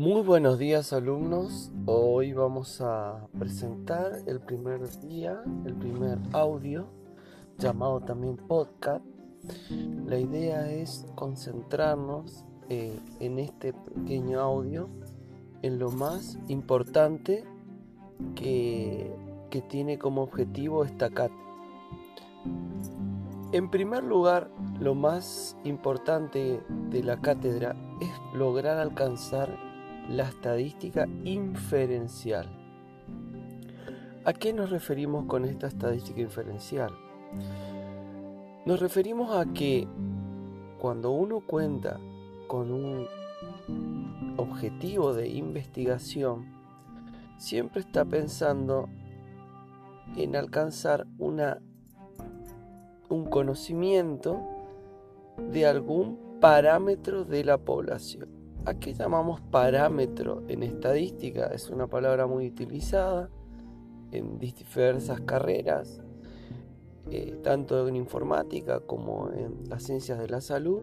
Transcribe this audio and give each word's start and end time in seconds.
Muy 0.00 0.22
buenos 0.22 0.58
días 0.58 0.94
alumnos, 0.94 1.70
hoy 1.84 2.32
vamos 2.32 2.80
a 2.80 3.28
presentar 3.38 4.12
el 4.26 4.40
primer 4.40 4.88
día, 5.02 5.42
el 5.66 5.74
primer 5.74 6.16
audio, 6.32 6.86
llamado 7.58 8.00
también 8.00 8.38
podcast. 8.38 9.04
La 10.06 10.18
idea 10.18 10.70
es 10.72 11.04
concentrarnos 11.16 12.46
eh, 12.70 12.98
en 13.20 13.38
este 13.38 13.74
pequeño 13.74 14.40
audio, 14.40 14.88
en 15.60 15.78
lo 15.78 15.90
más 15.90 16.38
importante 16.48 17.44
que, 18.34 19.14
que 19.50 19.60
tiene 19.60 19.98
como 19.98 20.22
objetivo 20.22 20.82
esta 20.86 21.10
cátedra. 21.10 21.36
En 23.52 23.70
primer 23.70 24.02
lugar, 24.02 24.50
lo 24.80 24.94
más 24.94 25.58
importante 25.64 26.62
de 26.88 27.02
la 27.02 27.20
cátedra 27.20 27.76
es 28.00 28.08
lograr 28.32 28.78
alcanzar 28.78 29.69
la 30.08 30.28
estadística 30.28 31.06
inferencial. 31.24 32.48
¿A 34.24 34.32
qué 34.32 34.52
nos 34.52 34.70
referimos 34.70 35.26
con 35.26 35.44
esta 35.44 35.66
estadística 35.66 36.20
inferencial? 36.20 36.92
Nos 38.66 38.80
referimos 38.80 39.34
a 39.34 39.52
que 39.52 39.88
cuando 40.78 41.10
uno 41.10 41.40
cuenta 41.46 41.98
con 42.46 42.70
un 42.70 43.06
objetivo 44.36 45.14
de 45.14 45.28
investigación, 45.28 46.46
siempre 47.38 47.80
está 47.80 48.04
pensando 48.04 48.88
en 50.16 50.36
alcanzar 50.36 51.06
una 51.18 51.60
un 53.10 53.24
conocimiento 53.26 54.40
de 55.52 55.66
algún 55.66 56.38
parámetro 56.40 57.24
de 57.24 57.44
la 57.44 57.58
población. 57.58 58.39
¿A 58.66 58.74
qué 58.74 58.92
llamamos 58.92 59.40
parámetro 59.40 60.42
en 60.48 60.62
estadística? 60.62 61.46
Es 61.46 61.70
una 61.70 61.86
palabra 61.86 62.26
muy 62.26 62.46
utilizada 62.46 63.30
en 64.12 64.38
diversas 64.38 65.22
carreras, 65.22 66.02
eh, 67.10 67.38
tanto 67.42 67.88
en 67.88 67.96
informática 67.96 68.80
como 68.80 69.30
en 69.30 69.66
las 69.68 69.84
ciencias 69.84 70.18
de 70.18 70.28
la 70.28 70.42
salud. 70.42 70.82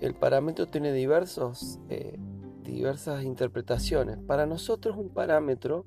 El 0.00 0.14
parámetro 0.14 0.68
tiene 0.68 0.90
diversos, 0.94 1.78
eh, 1.90 2.18
diversas 2.64 3.24
interpretaciones. 3.24 4.16
Para 4.16 4.46
nosotros 4.46 4.96
un 4.96 5.10
parámetro 5.10 5.84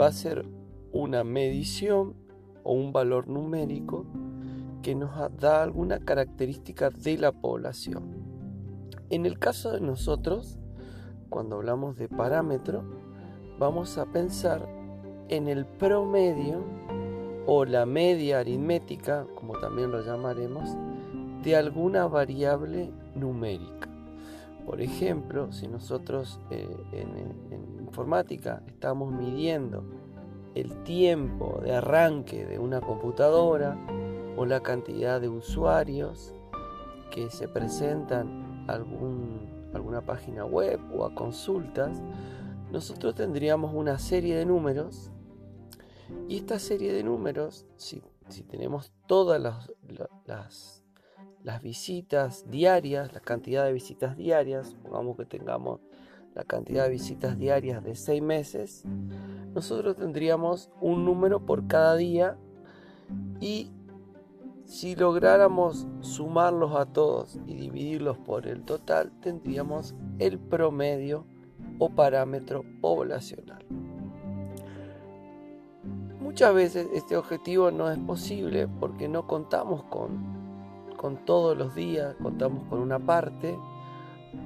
va 0.00 0.06
a 0.06 0.12
ser 0.12 0.46
una 0.92 1.24
medición 1.24 2.14
o 2.62 2.72
un 2.72 2.92
valor 2.92 3.26
numérico 3.26 4.06
que 4.80 4.94
nos 4.94 5.10
da 5.38 5.64
alguna 5.64 5.98
característica 5.98 6.88
de 6.88 7.18
la 7.18 7.32
población. 7.32 8.19
En 9.10 9.26
el 9.26 9.38
caso 9.38 9.72
de 9.72 9.80
nosotros, 9.80 10.58
cuando 11.28 11.56
hablamos 11.56 11.96
de 11.96 12.08
parámetro, 12.08 12.82
vamos 13.58 13.98
a 13.98 14.06
pensar 14.06 14.68
en 15.28 15.48
el 15.48 15.66
promedio 15.66 16.64
o 17.46 17.64
la 17.64 17.86
media 17.86 18.38
aritmética, 18.38 19.26
como 19.34 19.58
también 19.58 19.90
lo 19.90 20.04
llamaremos, 20.04 20.76
de 21.42 21.56
alguna 21.56 22.06
variable 22.06 22.92
numérica. 23.14 23.88
Por 24.64 24.80
ejemplo, 24.80 25.52
si 25.52 25.66
nosotros 25.66 26.40
eh, 26.50 26.68
en, 26.92 27.16
en 27.52 27.80
informática 27.80 28.62
estamos 28.66 29.12
midiendo 29.12 29.82
el 30.54 30.82
tiempo 30.84 31.60
de 31.62 31.74
arranque 31.74 32.46
de 32.46 32.58
una 32.58 32.80
computadora, 32.80 33.76
o 34.36 34.46
la 34.46 34.60
cantidad 34.60 35.20
de 35.20 35.28
usuarios 35.28 36.34
que 37.10 37.28
se 37.28 37.46
presentan 37.46 38.49
algún, 38.74 39.70
alguna 39.74 40.00
página 40.00 40.44
web 40.44 40.80
o 40.94 41.04
a 41.04 41.14
consultas, 41.14 42.02
nosotros 42.70 43.14
tendríamos 43.14 43.74
una 43.74 43.98
serie 43.98 44.36
de 44.36 44.46
números. 44.46 45.10
Y 46.28 46.38
esta 46.38 46.58
serie 46.58 46.92
de 46.92 47.02
números, 47.02 47.66
si, 47.76 48.02
tenemos 48.48 48.92
todas 49.06 49.40
las, 49.40 49.72
las, 50.26 50.84
las 51.42 51.62
visitas 51.62 52.48
diarias, 52.48 53.12
la 53.12 53.20
cantidad 53.20 53.64
de 53.64 53.72
visitas 53.72 54.16
diarias, 54.16 54.74
pongamos 54.82 55.16
que 55.16 55.24
tengamos 55.24 55.80
la 56.34 56.44
cantidad 56.44 56.84
de 56.84 56.90
visitas 56.90 57.38
diarias 57.38 57.82
de 57.82 57.94
seis 57.96 58.22
meses, 58.22 58.84
nosotros 59.54 59.96
tendríamos 59.96 60.70
un 60.80 61.04
número 61.04 61.44
por 61.44 61.66
cada 61.66 61.96
día 61.96 62.38
y 63.40 63.70
si 64.70 64.94
lográramos 64.94 65.88
sumarlos 65.98 66.76
a 66.76 66.86
todos 66.86 67.40
y 67.44 67.54
dividirlos 67.54 68.16
por 68.18 68.46
el 68.46 68.62
total, 68.62 69.10
tendríamos 69.20 69.96
el 70.20 70.38
promedio 70.38 71.26
o 71.80 71.90
parámetro 71.90 72.64
poblacional. 72.80 73.66
Muchas 76.20 76.54
veces 76.54 76.88
este 76.94 77.16
objetivo 77.16 77.72
no 77.72 77.90
es 77.90 77.98
posible 77.98 78.68
porque 78.68 79.08
no 79.08 79.26
contamos 79.26 79.82
con, 79.82 80.22
con 80.96 81.24
todos 81.24 81.58
los 81.58 81.74
días, 81.74 82.14
contamos 82.22 82.62
con 82.68 82.78
una 82.78 83.00
parte 83.00 83.58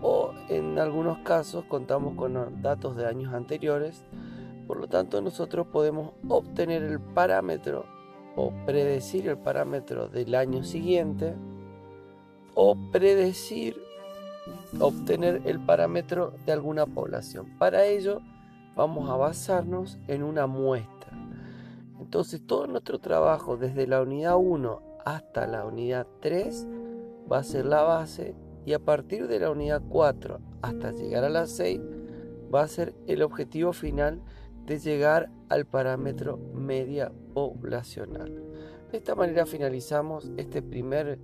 o 0.00 0.32
en 0.48 0.78
algunos 0.78 1.18
casos 1.18 1.66
contamos 1.66 2.14
con 2.14 2.62
datos 2.62 2.96
de 2.96 3.06
años 3.06 3.34
anteriores. 3.34 4.02
Por 4.66 4.78
lo 4.78 4.88
tanto, 4.88 5.20
nosotros 5.20 5.66
podemos 5.66 6.12
obtener 6.26 6.82
el 6.82 6.98
parámetro 6.98 7.93
o 8.36 8.52
predecir 8.66 9.28
el 9.28 9.38
parámetro 9.38 10.08
del 10.08 10.34
año 10.34 10.64
siguiente 10.64 11.34
o 12.54 12.76
predecir 12.92 13.80
obtener 14.80 15.42
el 15.44 15.60
parámetro 15.60 16.34
de 16.44 16.52
alguna 16.52 16.86
población. 16.86 17.56
Para 17.58 17.86
ello 17.86 18.20
vamos 18.76 19.08
a 19.08 19.16
basarnos 19.16 19.98
en 20.08 20.22
una 20.22 20.46
muestra. 20.46 21.12
Entonces 22.00 22.42
todo 22.46 22.66
nuestro 22.66 22.98
trabajo 22.98 23.56
desde 23.56 23.86
la 23.86 24.02
unidad 24.02 24.36
1 24.36 24.82
hasta 25.04 25.46
la 25.46 25.64
unidad 25.64 26.06
3 26.20 26.66
va 27.30 27.38
a 27.38 27.44
ser 27.44 27.66
la 27.66 27.82
base 27.82 28.34
y 28.66 28.72
a 28.72 28.78
partir 28.78 29.26
de 29.26 29.40
la 29.40 29.50
unidad 29.50 29.82
4 29.88 30.40
hasta 30.62 30.92
llegar 30.92 31.24
a 31.24 31.28
la 31.28 31.46
6 31.46 31.80
va 32.54 32.62
a 32.62 32.68
ser 32.68 32.94
el 33.06 33.22
objetivo 33.22 33.72
final 33.72 34.20
de 34.66 34.78
llegar 34.78 35.30
al 35.48 35.66
parámetro 35.66 36.38
media 36.54 37.12
poblacional. 37.34 38.42
De 38.90 38.98
esta 38.98 39.14
manera 39.14 39.44
finalizamos 39.46 40.30
este 40.36 40.62
primer 40.62 41.18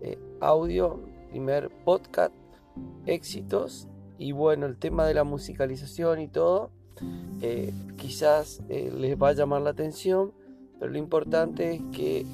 eh, 0.00 0.18
audio, 0.40 1.00
primer 1.30 1.70
podcast, 1.84 2.34
éxitos 3.06 3.88
y 4.18 4.32
bueno, 4.32 4.66
el 4.66 4.76
tema 4.76 5.06
de 5.06 5.14
la 5.14 5.24
musicalización 5.24 6.20
y 6.20 6.28
todo, 6.28 6.70
eh, 7.40 7.72
quizás 7.96 8.62
eh, 8.68 8.92
les 8.96 9.16
va 9.20 9.30
a 9.30 9.32
llamar 9.32 9.62
la 9.62 9.70
atención, 9.70 10.32
pero 10.78 10.92
lo 10.92 10.98
importante 10.98 11.74
es 11.74 11.82
que 11.92 12.26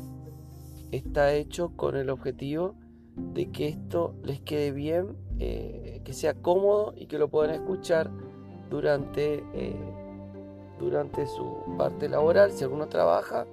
está 0.90 1.32
hecho 1.34 1.70
con 1.76 1.96
el 1.96 2.10
objetivo 2.10 2.74
de 3.16 3.50
que 3.50 3.68
esto 3.68 4.14
les 4.24 4.40
quede 4.40 4.72
bien, 4.72 5.16
que 5.38 6.12
sea 6.12 6.34
cómodo 6.34 6.92
y 6.96 7.06
que 7.06 7.18
lo 7.18 7.30
puedan 7.30 7.54
escuchar 7.54 8.10
durante 8.68 9.42
durante 10.80 11.26
su 11.26 11.58
parte 11.76 12.08
laboral, 12.08 12.50
si 12.52 12.64
alguno 12.64 12.88
trabaja, 12.88 13.46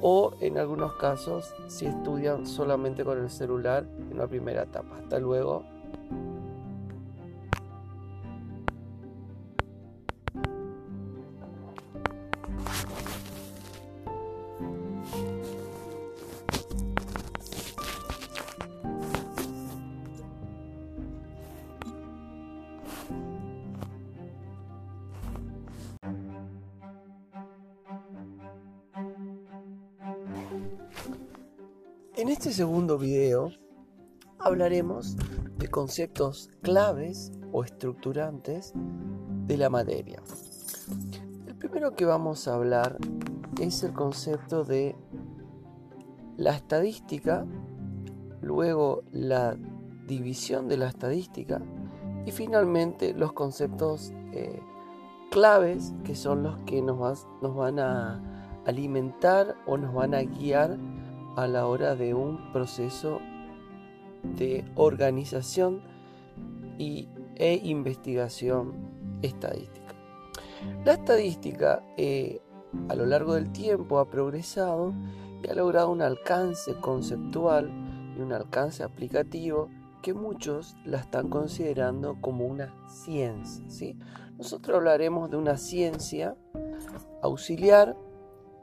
o 0.00 0.34
en 0.40 0.58
algunos 0.58 0.94
casos 0.94 1.54
si 1.68 1.86
estudian 1.86 2.46
solamente 2.46 3.04
con 3.04 3.18
el 3.18 3.30
celular 3.30 3.86
en 4.10 4.18
la 4.18 4.26
primera 4.26 4.64
etapa. 4.64 4.98
Hasta 4.98 5.18
luego. 5.18 5.64
En 32.24 32.30
este 32.30 32.54
segundo 32.54 32.96
video 32.96 33.52
hablaremos 34.38 35.14
de 35.58 35.68
conceptos 35.68 36.48
claves 36.62 37.30
o 37.52 37.64
estructurantes 37.64 38.72
de 39.46 39.58
la 39.58 39.68
materia. 39.68 40.22
El 41.46 41.54
primero 41.56 41.94
que 41.94 42.06
vamos 42.06 42.48
a 42.48 42.54
hablar 42.54 42.96
es 43.60 43.82
el 43.82 43.92
concepto 43.92 44.64
de 44.64 44.96
la 46.38 46.56
estadística, 46.56 47.44
luego 48.40 49.02
la 49.12 49.54
división 50.06 50.66
de 50.66 50.78
la 50.78 50.88
estadística 50.88 51.60
y 52.24 52.30
finalmente 52.30 53.12
los 53.12 53.34
conceptos 53.34 54.14
eh, 54.32 54.62
claves 55.30 55.92
que 56.04 56.14
son 56.14 56.42
los 56.42 56.56
que 56.62 56.80
nos, 56.80 57.26
nos 57.42 57.54
van 57.54 57.78
a 57.80 58.62
alimentar 58.64 59.56
o 59.66 59.76
nos 59.76 59.92
van 59.92 60.14
a 60.14 60.22
guiar 60.22 60.78
a 61.36 61.46
la 61.46 61.66
hora 61.66 61.94
de 61.94 62.14
un 62.14 62.52
proceso 62.52 63.20
de 64.36 64.64
organización 64.74 65.82
y, 66.78 67.08
e 67.36 67.60
investigación 67.64 68.74
estadística. 69.22 69.94
La 70.84 70.94
estadística 70.94 71.82
eh, 71.96 72.40
a 72.88 72.94
lo 72.94 73.06
largo 73.06 73.34
del 73.34 73.52
tiempo 73.52 73.98
ha 73.98 74.08
progresado 74.08 74.94
y 75.42 75.50
ha 75.50 75.54
logrado 75.54 75.90
un 75.90 76.02
alcance 76.02 76.74
conceptual 76.80 77.70
y 78.16 78.20
un 78.20 78.32
alcance 78.32 78.82
aplicativo 78.82 79.68
que 80.02 80.14
muchos 80.14 80.76
la 80.84 80.98
están 80.98 81.28
considerando 81.28 82.20
como 82.20 82.46
una 82.46 82.74
ciencia. 82.88 83.64
¿sí? 83.68 83.98
Nosotros 84.38 84.76
hablaremos 84.76 85.30
de 85.30 85.36
una 85.36 85.56
ciencia 85.56 86.36
auxiliar 87.22 87.96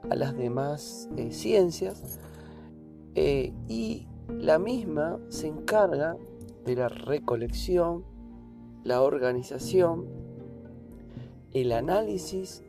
a 0.10 0.16
las 0.16 0.36
demás 0.36 1.10
eh, 1.18 1.32
ciencias 1.32 2.20
eh, 3.16 3.54
y 3.68 4.08
la 4.28 4.60
misma 4.60 5.20
se 5.30 5.48
encarga 5.48 6.18
de 6.66 6.76
la 6.76 6.90
recolección, 6.90 8.06
la 8.84 9.02
organización, 9.02 10.06
el 11.54 11.72
análisis, 11.72 12.64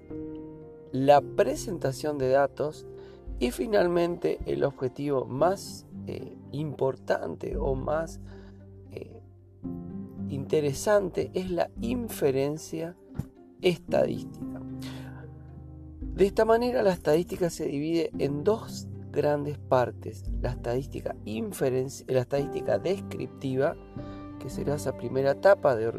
la 0.91 1.21
presentación 1.21 2.19
de 2.19 2.31
datos 2.31 2.87
y 3.39 3.51
finalmente 3.51 4.39
el 4.47 4.65
objetivo 4.65 5.25
más 5.25 5.87
eh, 6.07 6.37
importante 6.53 7.57
o 7.57 7.75
más 7.75 8.21
interesante 10.33 11.31
es 11.35 11.51
la 11.51 11.71
inferencia 11.81 12.97
estadística. 13.61 14.61
De 16.01 16.27
esta 16.27 16.45
manera 16.45 16.83
la 16.83 16.93
estadística 16.93 17.51
se 17.51 17.67
divide 17.67 18.11
en 18.19 18.45
dos 18.45 18.89
grandes 19.13 19.59
partes. 19.59 20.25
La 20.41 20.51
estadística, 20.51 21.15
la 21.25 22.21
estadística 22.21 22.79
descriptiva, 22.79 23.77
que 24.41 24.51
será 24.51 24.75
esa 24.75 24.97
primera 24.97 25.33
etapa 25.33 25.77
de, 25.77 25.93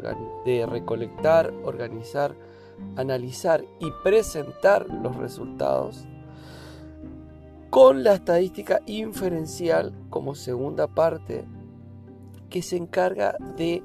de 0.44 0.66
recolectar, 0.66 1.52
organizar, 1.64 2.34
analizar 2.96 3.64
y 3.80 3.90
presentar 4.02 4.86
los 4.90 5.16
resultados, 5.16 6.04
con 7.70 8.04
la 8.04 8.14
estadística 8.14 8.80
inferencial 8.86 9.94
como 10.10 10.34
segunda 10.34 10.86
parte, 10.86 11.44
que 12.50 12.62
se 12.62 12.76
encarga 12.76 13.36
de 13.56 13.82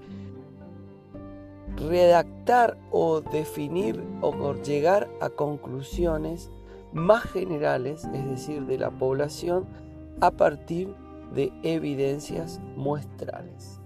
redactar 1.78 2.78
o 2.92 3.22
definir 3.22 4.04
o 4.22 4.54
llegar 4.56 5.10
a 5.22 5.30
conclusiones 5.30 6.52
más 6.94 7.24
generales, 7.24 8.08
es 8.14 8.26
decir, 8.30 8.66
de 8.66 8.78
la 8.78 8.92
población, 8.92 9.68
a 10.22 10.32
partir 10.32 10.94
de 11.34 11.52
evidencias 11.64 12.60
muestrales. 12.76 13.80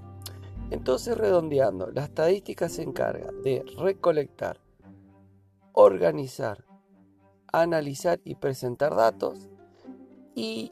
Entonces, 0.72 1.18
redondeando, 1.18 1.92
la 1.92 2.06
estadística 2.06 2.70
se 2.70 2.84
encarga 2.84 3.30
de 3.44 3.64
recolectar, 3.78 4.60
organizar, 5.74 6.66
analizar 7.52 8.20
y 8.24 8.36
presentar 8.36 8.96
datos 8.96 9.50
y 10.34 10.72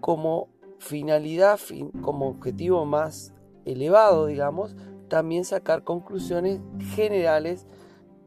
como 0.00 0.48
finalidad, 0.78 1.60
como 2.02 2.28
objetivo 2.28 2.84
más 2.84 3.32
elevado, 3.64 4.26
digamos, 4.26 4.74
también 5.08 5.44
sacar 5.44 5.84
conclusiones 5.84 6.60
generales 6.94 7.66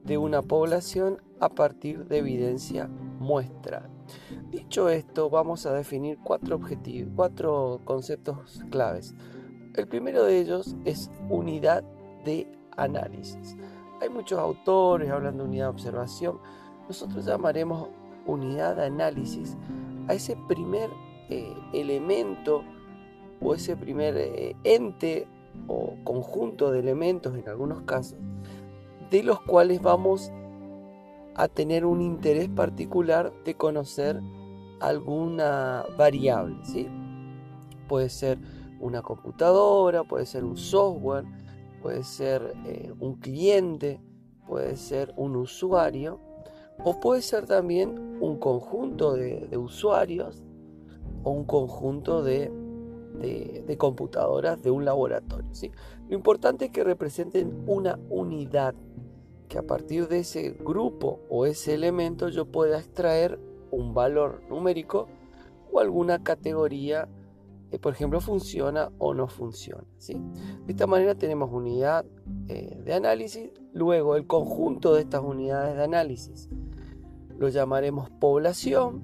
de 0.04 0.18
una 0.18 0.42
población 0.42 1.22
a 1.40 1.50
partir 1.50 2.06
de 2.06 2.20
evidencia 2.20 2.90
muestra. 3.22 3.90
Dicho 4.50 4.90
esto, 4.90 5.30
vamos 5.30 5.66
a 5.66 5.74
definir 5.74 6.18
cuatro 6.22 6.56
objetivos, 6.58 7.14
cuatro 7.16 7.80
conceptos 7.86 8.62
claves. 8.70 9.16
El 9.76 9.88
primero 9.88 10.26
de 10.26 10.40
ellos 10.40 10.76
es 10.84 11.10
unidad 11.30 11.84
de 12.26 12.52
análisis. 12.76 13.56
Hay 14.02 14.10
muchos 14.10 14.40
autores 14.40 15.10
hablando 15.10 15.44
de 15.44 15.50
unidad 15.50 15.66
de 15.66 15.72
observación. 15.72 16.40
Nosotros 16.88 17.26
llamaremos 17.26 17.88
unidad 18.26 18.76
de 18.76 18.86
análisis 18.86 19.56
a 20.08 20.14
ese 20.14 20.36
primer 20.48 20.90
eh, 21.30 21.56
elemento 21.74 22.64
o 23.42 23.54
ese 23.54 23.78
primer 23.78 24.18
eh, 24.18 24.56
ente 24.64 25.28
o 25.68 25.96
conjunto 26.04 26.72
de 26.72 26.80
elementos 26.80 27.36
en 27.38 27.48
algunos 27.48 27.84
casos, 27.84 28.18
de 29.10 29.24
los 29.24 29.42
cuales 29.42 29.82
vamos 29.82 30.32
a 31.36 31.48
tener 31.48 31.86
un 31.86 32.02
interés 32.02 32.50
particular 32.50 33.32
de 33.46 33.56
conocer 33.56 34.22
alguna 34.80 35.86
variable. 35.98 36.58
¿sí? 36.64 36.88
Puede 37.88 38.10
ser 38.10 38.40
una 38.80 39.02
computadora, 39.02 40.04
puede 40.04 40.26
ser 40.26 40.44
un 40.44 40.58
software, 40.58 41.26
puede 41.82 42.04
ser 42.04 42.54
eh, 42.66 42.94
un 43.00 43.16
cliente, 43.16 44.02
puede 44.48 44.76
ser 44.76 45.14
un 45.18 45.36
usuario 45.36 46.20
o 46.84 47.00
puede 47.00 47.22
ser 47.22 47.46
también 47.46 48.18
un 48.22 48.38
conjunto 48.38 49.14
de, 49.14 49.56
usuarios 49.58 50.44
o 51.24 51.32
un 51.32 51.46
conjunto 51.46 52.24
de 52.24 52.52
de, 53.20 53.78
computadoras 53.78 54.62
de 54.62 54.72
un 54.72 54.86
laboratorio. 54.86 55.54
¿sí? 55.54 55.72
Lo 56.10 56.16
importante 56.16 56.66
es 56.66 56.72
que 56.72 56.84
representen 56.84 57.64
una 57.68 58.00
unidad, 58.10 58.74
que 59.52 59.60
a 59.60 59.64
partir 59.64 60.08
de 60.08 60.20
ese 60.20 60.52
grupo 60.52 61.20
o 61.30 61.46
ese 61.46 61.74
elemento 61.74 62.30
yo 62.30 62.46
pueda 62.46 62.80
extraer 62.80 63.38
un 63.70 63.94
valor 63.94 64.42
numérico 64.50 65.10
o 65.74 65.82
alguna 65.82 66.24
categoría 66.24 67.10
que 67.70 67.78
por 67.78 67.92
ejemplo 67.92 68.22
funciona 68.22 68.94
o 68.98 69.14
no 69.14 69.28
funciona. 69.28 69.84
De 70.08 70.72
esta 70.72 70.88
manera 70.88 71.16
tenemos 71.16 71.52
unidad 71.52 72.06
eh, 72.48 72.82
de 72.86 72.94
análisis, 72.94 73.52
luego 73.74 74.16
el 74.16 74.26
conjunto 74.26 74.94
de 74.94 75.02
estas 75.02 75.22
unidades 75.22 75.76
de 75.76 75.84
análisis 75.84 76.50
lo 77.38 77.50
llamaremos 77.50 78.10
población 78.10 79.02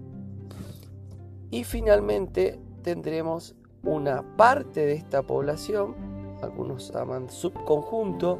y 1.51 1.65
finalmente 1.65 2.57
tendremos 2.83 3.53
una 3.83 4.37
parte 4.37 4.85
de 4.85 4.93
esta 4.93 5.23
población, 5.23 5.93
algunos 6.41 6.93
llaman 6.93 7.29
subconjunto, 7.29 8.39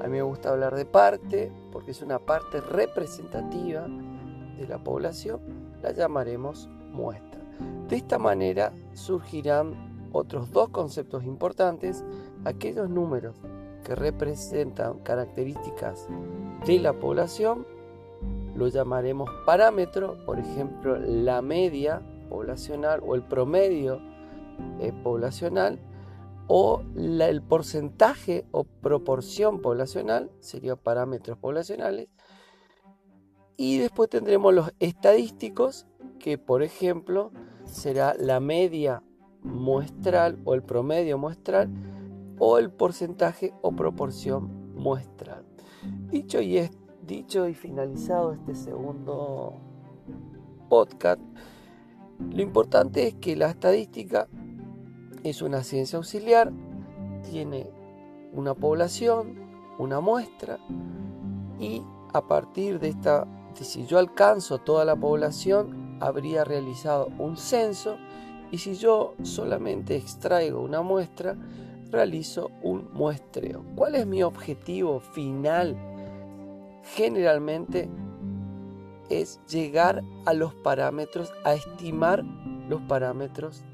a 0.00 0.04
mí 0.04 0.10
me 0.10 0.22
gusta 0.22 0.50
hablar 0.50 0.74
de 0.74 0.84
parte 0.84 1.50
porque 1.72 1.90
es 1.90 2.02
una 2.02 2.18
parte 2.18 2.60
representativa 2.60 3.86
de 4.56 4.66
la 4.66 4.78
población, 4.78 5.40
la 5.82 5.92
llamaremos 5.92 6.68
muestra. 6.92 7.40
De 7.88 7.96
esta 7.96 8.18
manera 8.18 8.72
surgirán 8.94 10.08
otros 10.12 10.50
dos 10.50 10.68
conceptos 10.70 11.24
importantes, 11.24 12.04
aquellos 12.44 12.88
números 12.88 13.36
que 13.84 13.94
representan 13.94 14.98
características 15.00 16.08
de 16.66 16.78
la 16.78 16.92
población, 16.92 17.66
lo 18.54 18.68
llamaremos 18.68 19.30
parámetro, 19.46 20.24
por 20.24 20.38
ejemplo, 20.38 20.98
la 20.98 21.42
media 21.42 22.02
poblacional 22.28 23.00
o 23.06 23.14
el 23.14 23.22
promedio 23.22 24.00
eh, 24.80 24.92
poblacional 25.02 25.78
o 26.48 26.82
el 26.96 27.42
porcentaje 27.42 28.46
o 28.50 28.64
proporción 28.64 29.60
poblacional, 29.60 30.30
serían 30.40 30.78
parámetros 30.78 31.38
poblacionales. 31.38 32.08
Y 33.56 33.78
después 33.78 34.08
tendremos 34.08 34.54
los 34.54 34.72
estadísticos, 34.80 35.86
que 36.18 36.38
por 36.38 36.62
ejemplo 36.62 37.32
será 37.64 38.14
la 38.18 38.40
media 38.40 39.02
muestral 39.42 40.38
o 40.44 40.54
el 40.54 40.62
promedio 40.62 41.18
muestral 41.18 41.68
o 42.38 42.58
el 42.58 42.70
porcentaje 42.70 43.52
o 43.62 43.72
proporción 43.72 44.74
muestral. 44.74 45.44
Dicho 46.10 46.40
y, 46.40 46.68
dicho 47.06 47.46
y 47.46 47.54
finalizado 47.54 48.32
este 48.32 48.54
segundo 48.54 49.54
podcast, 50.68 51.20
lo 52.30 52.42
importante 52.42 53.06
es 53.06 53.14
que 53.14 53.36
la 53.36 53.50
estadística 53.50 54.28
es 55.24 55.42
una 55.42 55.62
ciencia 55.62 55.96
auxiliar, 55.96 56.52
tiene 57.30 57.70
una 58.32 58.54
población, 58.54 59.34
una 59.78 60.00
muestra, 60.00 60.58
y 61.58 61.82
a 62.12 62.26
partir 62.26 62.78
de 62.78 62.88
esta, 62.88 63.26
si 63.54 63.86
yo 63.86 63.98
alcanzo 63.98 64.58
toda 64.58 64.84
la 64.84 64.96
población, 64.96 65.98
habría 66.00 66.44
realizado 66.44 67.08
un 67.18 67.36
censo, 67.36 67.96
y 68.50 68.58
si 68.58 68.74
yo 68.74 69.14
solamente 69.22 69.96
extraigo 69.96 70.60
una 70.60 70.80
muestra, 70.80 71.36
realizo 71.90 72.50
un 72.62 72.88
muestreo. 72.92 73.64
¿Cuál 73.74 73.94
es 73.94 74.06
mi 74.06 74.22
objetivo 74.22 75.00
final? 75.00 75.76
Generalmente 76.94 77.88
es 79.10 79.40
llegar 79.48 80.02
a 80.26 80.34
los 80.34 80.54
parámetros, 80.54 81.32
a 81.44 81.54
estimar 81.54 82.24
los 82.68 82.80
parámetros 82.82 83.64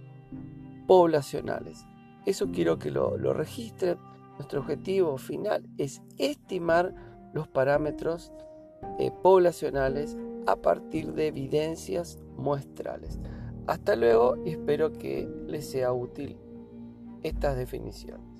poblacionales. 0.86 1.86
Eso 2.26 2.50
quiero 2.50 2.78
que 2.78 2.90
lo, 2.90 3.16
registren. 3.32 3.98
Nuestro 4.38 4.60
objetivo 4.60 5.16
final 5.18 5.68
es 5.78 6.02
estimar 6.18 6.94
los 7.32 7.46
parámetros 7.48 8.32
eh, 8.98 9.10
poblacionales 9.22 10.16
a 10.46 10.56
partir 10.56 11.12
de 11.12 11.28
evidencias 11.28 12.18
muestrales. 12.36 13.20
Hasta 13.66 13.96
luego 13.96 14.36
y 14.44 14.50
espero 14.50 14.92
que 14.92 15.28
les 15.46 15.70
sea 15.70 15.92
útil 15.92 16.36
estas 17.22 17.56
definiciones. 17.56 18.33